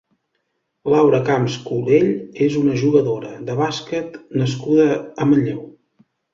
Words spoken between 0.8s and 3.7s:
Laura Camps Colell és una jugadora de